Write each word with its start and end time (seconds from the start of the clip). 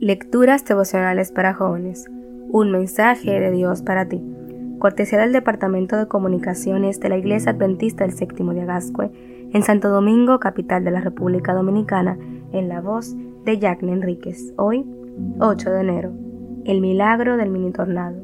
Lecturas 0.00 0.62
devocionales 0.66 1.32
para 1.32 1.54
jóvenes. 1.54 2.04
Un 2.50 2.70
mensaje 2.70 3.40
de 3.40 3.50
Dios 3.50 3.80
para 3.80 4.06
ti. 4.06 4.22
Cortesía 4.78 5.18
del 5.20 5.32
Departamento 5.32 5.96
de 5.96 6.06
Comunicaciones 6.06 7.00
de 7.00 7.08
la 7.08 7.16
Iglesia 7.16 7.52
Adventista 7.52 8.04
del 8.04 8.12
Séptimo 8.12 8.52
de 8.52 8.60
Agascue, 8.60 9.10
en 9.54 9.62
Santo 9.62 9.88
Domingo, 9.88 10.38
capital 10.38 10.84
de 10.84 10.90
la 10.90 11.00
República 11.00 11.54
Dominicana, 11.54 12.18
en 12.52 12.68
la 12.68 12.82
voz 12.82 13.16
de 13.46 13.58
Jacqueline 13.58 13.94
Enríquez. 13.94 14.52
Hoy, 14.58 14.84
8 15.40 15.70
de 15.70 15.80
enero. 15.80 16.12
El 16.66 16.82
milagro 16.82 17.38
del 17.38 17.48
mini 17.48 17.72
tornado. 17.72 18.22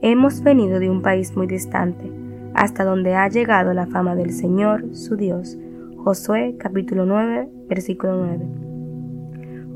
Hemos 0.00 0.42
venido 0.42 0.78
de 0.78 0.88
un 0.88 1.02
país 1.02 1.36
muy 1.36 1.46
distante, 1.46 2.10
hasta 2.54 2.84
donde 2.84 3.14
ha 3.14 3.28
llegado 3.28 3.74
la 3.74 3.86
fama 3.86 4.14
del 4.14 4.32
Señor, 4.32 4.94
su 4.94 5.16
Dios. 5.16 5.58
Josué 5.98 6.56
capítulo 6.58 7.04
9, 7.04 7.50
versículo 7.68 8.16
9. 8.16 8.65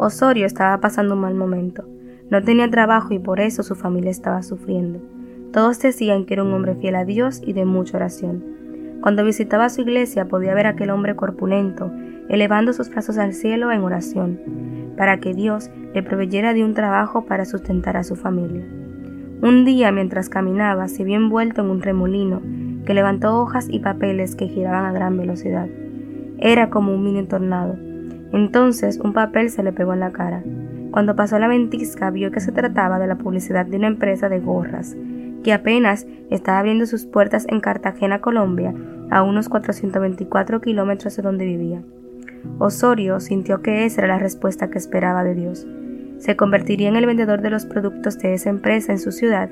Osorio 0.03 0.47
estaba 0.47 0.81
pasando 0.81 1.13
un 1.13 1.21
mal 1.21 1.35
momento. 1.35 1.85
No 2.31 2.43
tenía 2.43 2.71
trabajo 2.71 3.13
y 3.13 3.19
por 3.19 3.39
eso 3.39 3.63
su 3.63 3.75
familia 3.75 4.11
estaba 4.11 4.43
sufriendo. 4.43 4.99
Todos 5.53 5.79
decían 5.79 6.25
que 6.25 6.33
era 6.33 6.43
un 6.43 6.55
hombre 6.55 6.75
fiel 6.75 6.95
a 6.95 7.05
Dios 7.05 7.43
y 7.45 7.53
de 7.53 7.67
mucha 7.67 7.99
oración. 7.99 8.43
Cuando 9.03 9.27
visitaba 9.27 9.69
su 9.69 9.83
iglesia 9.83 10.25
podía 10.25 10.55
ver 10.55 10.67
a 10.67 10.71
aquel 10.71 10.89
hombre 10.89 11.17
corpulento, 11.17 11.93
elevando 12.31 12.73
sus 12.73 12.89
brazos 12.89 13.19
al 13.19 13.35
cielo 13.35 13.73
en 13.73 13.83
oración, 13.83 14.41
para 14.97 15.19
que 15.21 15.35
Dios 15.35 15.69
le 15.93 16.03
proveyera 16.03 16.55
de 16.55 16.65
un 16.65 16.73
trabajo 16.73 17.27
para 17.27 17.45
sustentar 17.45 17.98
a 17.98 18.05
su 18.05 18.17
familia. 18.17 18.65
Un 19.43 19.67
día, 19.67 19.93
mientras 19.93 20.31
caminaba, 20.31 20.89
se 20.89 21.05
vio 21.05 21.17
envuelto 21.17 21.61
en 21.61 21.69
un 21.69 21.83
remolino 21.83 22.41
que 22.87 22.95
levantó 22.95 23.39
hojas 23.39 23.67
y 23.69 23.81
papeles 23.81 24.35
que 24.35 24.48
giraban 24.48 24.87
a 24.87 24.93
gran 24.93 25.19
velocidad. 25.19 25.69
Era 26.39 26.71
como 26.71 26.95
un 26.95 27.05
mini 27.05 27.25
tornado 27.25 27.90
entonces 28.33 28.98
un 28.98 29.12
papel 29.12 29.51
se 29.51 29.62
le 29.62 29.73
pegó 29.73 29.93
en 29.93 30.01
la 30.01 30.12
cara. 30.12 30.42
Cuando 30.91 31.17
pasó 31.17 31.39
la 31.39 31.48
ventisca 31.48 32.11
vio 32.11 32.31
que 32.31 32.41
se 32.41 32.53
trataba 32.53 32.98
de 32.98 33.06
la 33.06 33.17
publicidad 33.17 33.67
de 33.67 33.77
una 33.77 33.86
empresa 33.86 34.28
de 34.28 34.41
gorras, 34.41 34.97
que 35.42 35.53
apenas 35.53 36.06
estaba 36.31 36.58
abriendo 36.58 36.86
sus 36.86 37.06
puertas 37.06 37.47
en 37.48 37.61
Cartagena, 37.61 38.20
Colombia, 38.20 38.75
a 39.11 39.23
unos 39.23 39.48
424 39.48 40.61
kilómetros 40.61 41.17
de 41.17 41.23
donde 41.23 41.45
vivía. 41.45 41.83
Osorio 42.58 43.20
sintió 43.20 43.62
que 43.62 43.84
esa 43.84 44.03
era 44.03 44.14
la 44.14 44.19
respuesta 44.19 44.70
que 44.70 44.78
esperaba 44.78 45.25
de 45.25 45.34
Dios. 45.34 45.67
Se 46.19 46.36
convertiría 46.36 46.89
en 46.89 46.97
el 46.97 47.06
vendedor 47.06 47.41
de 47.41 47.51
los 47.51 47.67
productos 47.67 48.19
de 48.19 48.34
esa 48.34 48.51
empresa 48.51 48.92
en 48.92 48.98
su 48.98 49.12
ciudad. 49.12 49.51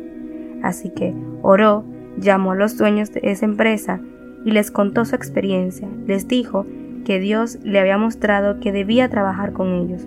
Así 0.62 0.90
que 0.90 1.14
oró, 1.42 1.84
llamó 2.18 2.52
a 2.52 2.56
los 2.56 2.76
dueños 2.76 3.12
de 3.12 3.20
esa 3.24 3.46
empresa 3.46 4.00
y 4.44 4.50
les 4.50 4.70
contó 4.70 5.04
su 5.04 5.14
experiencia. 5.14 5.88
Les 6.06 6.28
dijo 6.28 6.66
que 7.04 7.20
Dios 7.20 7.58
le 7.62 7.80
había 7.80 7.98
mostrado 7.98 8.60
que 8.60 8.72
debía 8.72 9.08
trabajar 9.08 9.52
con 9.52 9.72
ellos. 9.72 10.06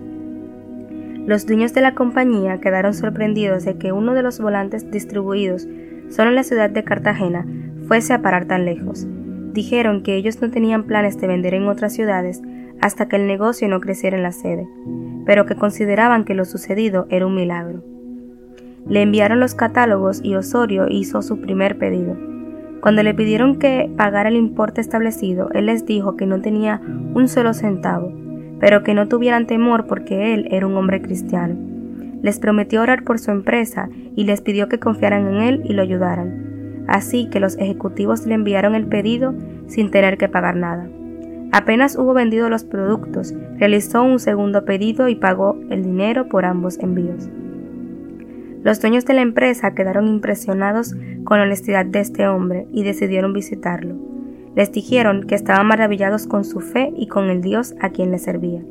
Los 1.26 1.46
dueños 1.46 1.72
de 1.72 1.82
la 1.82 1.94
compañía 1.94 2.58
quedaron 2.58 2.94
sorprendidos 2.94 3.64
de 3.64 3.76
que 3.76 3.92
uno 3.92 4.14
de 4.14 4.22
los 4.22 4.40
volantes 4.40 4.90
distribuidos 4.90 5.68
solo 6.08 6.30
en 6.30 6.34
la 6.36 6.42
ciudad 6.42 6.70
de 6.70 6.82
Cartagena 6.82 7.46
fuese 7.86 8.12
a 8.12 8.22
parar 8.22 8.46
tan 8.46 8.64
lejos. 8.64 9.06
Dijeron 9.52 10.02
que 10.02 10.16
ellos 10.16 10.40
no 10.42 10.50
tenían 10.50 10.84
planes 10.84 11.20
de 11.20 11.28
vender 11.28 11.54
en 11.54 11.68
otras 11.68 11.92
ciudades 11.92 12.42
hasta 12.80 13.06
que 13.06 13.16
el 13.16 13.26
negocio 13.26 13.68
no 13.68 13.80
creciera 13.80 14.16
en 14.16 14.24
la 14.24 14.32
sede, 14.32 14.66
pero 15.24 15.46
que 15.46 15.54
consideraban 15.54 16.24
que 16.24 16.34
lo 16.34 16.44
sucedido 16.44 17.06
era 17.10 17.26
un 17.26 17.36
milagro. 17.36 17.84
Le 18.88 19.02
enviaron 19.02 19.38
los 19.38 19.54
catálogos 19.54 20.20
y 20.24 20.34
Osorio 20.34 20.86
hizo 20.88 21.22
su 21.22 21.40
primer 21.40 21.78
pedido. 21.78 22.16
Cuando 22.82 23.04
le 23.04 23.14
pidieron 23.14 23.60
que 23.60 23.88
pagara 23.96 24.28
el 24.28 24.34
importe 24.34 24.80
establecido, 24.80 25.50
él 25.52 25.66
les 25.66 25.86
dijo 25.86 26.16
que 26.16 26.26
no 26.26 26.40
tenía 26.40 26.80
un 27.14 27.28
solo 27.28 27.54
centavo, 27.54 28.12
pero 28.58 28.82
que 28.82 28.92
no 28.92 29.06
tuvieran 29.06 29.46
temor 29.46 29.86
porque 29.86 30.34
él 30.34 30.48
era 30.50 30.66
un 30.66 30.76
hombre 30.76 31.00
cristiano. 31.00 31.54
Les 32.22 32.40
prometió 32.40 32.82
orar 32.82 33.04
por 33.04 33.20
su 33.20 33.30
empresa 33.30 33.88
y 34.16 34.24
les 34.24 34.40
pidió 34.40 34.68
que 34.68 34.80
confiaran 34.80 35.28
en 35.28 35.42
él 35.42 35.62
y 35.64 35.74
lo 35.74 35.82
ayudaran. 35.82 36.84
Así 36.88 37.30
que 37.30 37.38
los 37.38 37.56
ejecutivos 37.56 38.26
le 38.26 38.34
enviaron 38.34 38.74
el 38.74 38.88
pedido 38.88 39.32
sin 39.68 39.92
tener 39.92 40.18
que 40.18 40.28
pagar 40.28 40.56
nada. 40.56 40.88
Apenas 41.52 41.96
hubo 41.96 42.14
vendido 42.14 42.48
los 42.48 42.64
productos, 42.64 43.32
realizó 43.58 44.02
un 44.02 44.18
segundo 44.18 44.64
pedido 44.64 45.06
y 45.06 45.14
pagó 45.14 45.56
el 45.70 45.84
dinero 45.84 46.28
por 46.28 46.44
ambos 46.44 46.80
envíos. 46.80 47.30
Los 48.62 48.80
dueños 48.80 49.04
de 49.04 49.14
la 49.14 49.22
empresa 49.22 49.74
quedaron 49.74 50.06
impresionados 50.06 50.94
con 51.24 51.38
la 51.38 51.44
honestidad 51.44 51.84
de 51.84 52.00
este 52.00 52.28
hombre 52.28 52.66
y 52.72 52.84
decidieron 52.84 53.32
visitarlo. 53.32 53.96
Les 54.54 54.70
dijeron 54.70 55.24
que 55.24 55.34
estaban 55.34 55.66
maravillados 55.66 56.26
con 56.26 56.44
su 56.44 56.60
fe 56.60 56.92
y 56.96 57.08
con 57.08 57.28
el 57.28 57.40
Dios 57.40 57.74
a 57.80 57.90
quien 57.90 58.12
le 58.12 58.18
servía. 58.18 58.62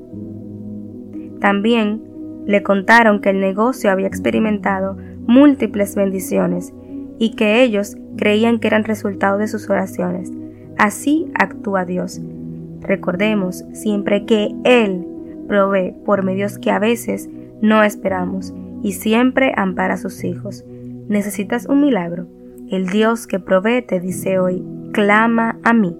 También 1.41 2.01
le 2.45 2.63
contaron 2.63 3.19
que 3.19 3.31
el 3.31 3.41
negocio 3.41 3.91
había 3.91 4.07
experimentado 4.07 4.95
múltiples 5.27 5.95
bendiciones 5.95 6.73
y 7.19 7.35
que 7.35 7.61
ellos 7.61 7.97
creían 8.17 8.59
que 8.59 8.67
eran 8.67 8.85
resultado 8.85 9.37
de 9.37 9.47
sus 9.47 9.69
oraciones. 9.69 10.31
Así 10.77 11.31
actúa 11.35 11.83
Dios. 11.83 12.21
Recordemos 12.79 13.65
siempre 13.73 14.25
que 14.25 14.55
Él 14.63 15.05
provee 15.47 15.93
por 16.05 16.23
medios 16.23 16.57
que 16.57 16.71
a 16.71 16.79
veces 16.79 17.29
no 17.61 17.83
esperamos 17.83 18.53
y 18.83 18.93
siempre 18.93 19.53
ampara 19.55 19.95
a 19.95 19.97
sus 19.97 20.23
hijos. 20.23 20.63
¿Necesitas 21.07 21.65
un 21.65 21.81
milagro? 21.81 22.27
El 22.69 22.87
Dios 22.87 23.27
que 23.27 23.39
provee 23.39 23.81
te 23.81 23.99
dice 23.99 24.39
hoy, 24.39 24.63
clama 24.93 25.59
a 25.63 25.73
mí. 25.73 25.97